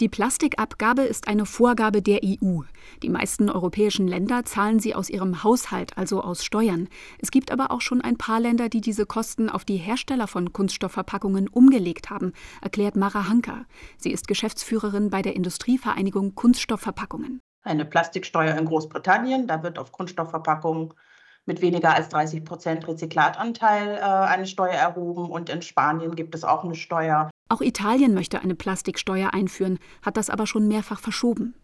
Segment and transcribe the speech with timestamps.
[0.00, 2.62] Die Plastikabgabe ist eine Vorgabe der EU.
[3.04, 6.88] Die meisten europäischen Länder zahlen sie aus ihrem Haushalt, also aus Steuern.
[7.20, 10.52] Es gibt aber auch schon ein paar Länder, die diese Kosten auf die Hersteller von
[10.52, 13.66] Kunststoffverpackungen umgelegt haben, erklärt Mara Hanker.
[13.96, 17.40] Sie ist Geschäftsführerin bei der Industrievereinigung Kunststoffverpackungen.
[17.62, 20.92] Eine Plastiksteuer in Großbritannien, da wird auf Kunststoffverpackungen
[21.46, 26.44] mit weniger als 30 Prozent Rezyklatanteil äh, eine Steuer erhoben und in Spanien gibt es
[26.44, 31.54] auch eine Steuer auch Italien möchte eine Plastiksteuer einführen, hat das aber schon mehrfach verschoben.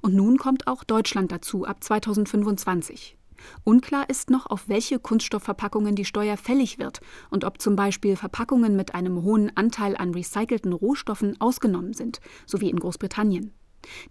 [0.00, 3.18] Und nun kommt auch Deutschland dazu ab 2025.
[3.64, 8.76] Unklar ist noch, auf welche Kunststoffverpackungen die Steuer fällig wird und ob zum Beispiel Verpackungen
[8.76, 13.52] mit einem hohen Anteil an recycelten Rohstoffen ausgenommen sind, so wie in Großbritannien.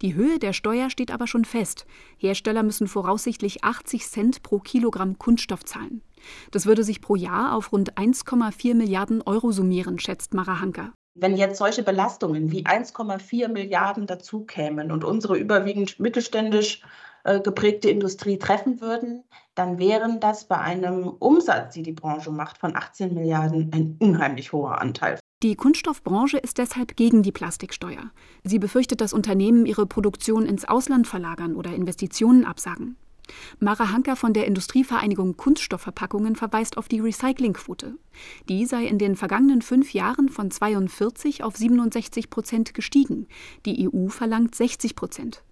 [0.01, 1.85] Die Höhe der Steuer steht aber schon fest.
[2.17, 6.01] Hersteller müssen voraussichtlich 80 Cent pro Kilogramm Kunststoff zahlen.
[6.51, 10.93] Das würde sich pro Jahr auf rund 1,4 Milliarden Euro summieren, schätzt Mara Hanker.
[11.15, 16.81] Wenn jetzt solche Belastungen wie 1,4 Milliarden dazukämen und unsere überwiegend mittelständisch
[17.23, 19.23] äh, geprägte Industrie treffen würden,
[19.55, 24.51] dann wären das bei einem Umsatz, die die Branche macht, von 18 Milliarden ein unheimlich
[24.51, 25.19] hoher Anteil.
[25.43, 28.11] Die Kunststoffbranche ist deshalb gegen die Plastiksteuer.
[28.45, 32.95] Sie befürchtet, dass Unternehmen ihre Produktion ins Ausland verlagern oder Investitionen absagen.
[33.59, 37.97] Mara Hanker von der Industrievereinigung Kunststoffverpackungen verweist auf die Recyclingquote.
[38.47, 43.27] Die sei in den vergangenen fünf Jahren von 42 auf 67 Prozent gestiegen.
[43.65, 45.43] Die EU verlangt 60 Prozent.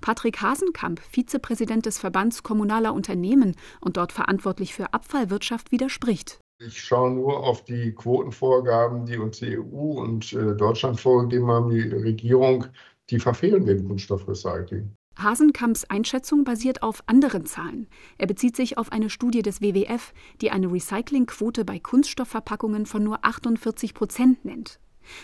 [0.00, 6.40] Patrick Hasenkamp, Vizepräsident des Verbands kommunaler Unternehmen und dort verantwortlich für Abfallwirtschaft, widerspricht.
[6.60, 11.70] Ich schaue nur auf die Quotenvorgaben, die uns die EU und äh, Deutschland vorgegeben haben,
[11.70, 12.66] die Regierung,
[13.10, 14.90] die verfehlen den Kunststoffrecycling.
[15.16, 17.86] Hasenkamps Einschätzung basiert auf anderen Zahlen.
[18.18, 23.24] Er bezieht sich auf eine Studie des WWF, die eine Recyclingquote bei Kunststoffverpackungen von nur
[23.24, 24.80] 48 Prozent nennt.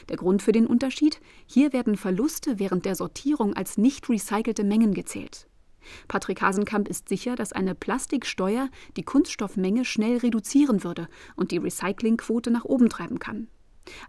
[0.09, 1.21] Der Grund für den Unterschied?
[1.47, 5.49] Hier werden Verluste während der Sortierung als nicht recycelte Mengen gezählt.
[6.09, 12.50] Patrick Hasenkamp ist sicher, dass eine Plastiksteuer die Kunststoffmenge schnell reduzieren würde und die Recyclingquote
[12.50, 13.49] nach oben treiben kann.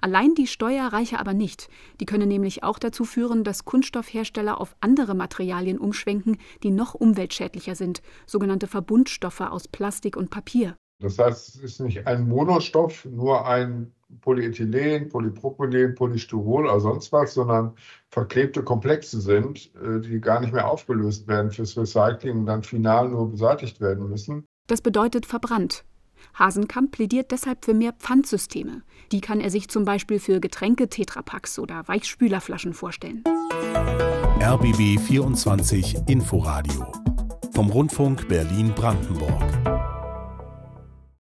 [0.02, 1.70] Allein die Steuer reiche aber nicht.
[2.00, 7.76] Die könne nämlich auch dazu führen, dass Kunststoffhersteller auf andere Materialien umschwenken, die noch umweltschädlicher
[7.76, 10.76] sind, sogenannte Verbundstoffe aus Plastik und Papier.
[11.06, 17.36] Das heißt, es ist nicht ein Monostoff, nur ein Polyethylen, Polypropylen, Polystyrol oder sonst was,
[17.36, 17.74] sondern
[18.10, 23.10] verklebte Komplexe sind, äh, die gar nicht mehr aufgelöst werden fürs Recycling und dann final
[23.10, 24.46] nur beseitigt werden müssen.
[24.68, 25.86] Das bedeutet verbrannt.
[26.34, 28.82] Hasenkamp plädiert deshalb für mehr Pfandsysteme.
[29.12, 33.24] Die kann er sich zum Beispiel für Getränke Tetrapacks oder Weichspülerflaschen vorstellen.
[34.42, 36.92] RBB 24 Inforadio
[37.54, 39.65] vom Rundfunk Berlin-Brandenburg.